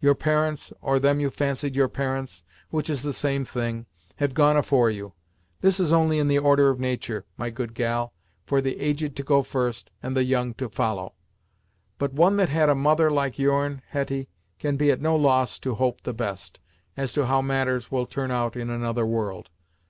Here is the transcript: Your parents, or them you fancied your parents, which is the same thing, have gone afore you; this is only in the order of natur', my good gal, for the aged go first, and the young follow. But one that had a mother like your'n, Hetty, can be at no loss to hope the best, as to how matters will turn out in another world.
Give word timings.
Your 0.00 0.14
parents, 0.14 0.72
or 0.80 0.98
them 0.98 1.20
you 1.20 1.28
fancied 1.28 1.76
your 1.76 1.90
parents, 1.90 2.42
which 2.70 2.88
is 2.88 3.02
the 3.02 3.12
same 3.12 3.44
thing, 3.44 3.84
have 4.14 4.32
gone 4.32 4.56
afore 4.56 4.88
you; 4.88 5.12
this 5.60 5.78
is 5.78 5.92
only 5.92 6.18
in 6.18 6.28
the 6.28 6.38
order 6.38 6.70
of 6.70 6.80
natur', 6.80 7.26
my 7.36 7.50
good 7.50 7.74
gal, 7.74 8.14
for 8.46 8.62
the 8.62 8.80
aged 8.80 9.22
go 9.26 9.42
first, 9.42 9.90
and 10.02 10.16
the 10.16 10.24
young 10.24 10.54
follow. 10.54 11.12
But 11.98 12.14
one 12.14 12.38
that 12.38 12.48
had 12.48 12.70
a 12.70 12.74
mother 12.74 13.10
like 13.10 13.38
your'n, 13.38 13.82
Hetty, 13.90 14.30
can 14.58 14.78
be 14.78 14.90
at 14.90 15.02
no 15.02 15.14
loss 15.14 15.58
to 15.58 15.74
hope 15.74 16.00
the 16.04 16.14
best, 16.14 16.58
as 16.96 17.12
to 17.12 17.26
how 17.26 17.42
matters 17.42 17.90
will 17.90 18.06
turn 18.06 18.30
out 18.30 18.56
in 18.56 18.70
another 18.70 19.04
world. 19.04 19.50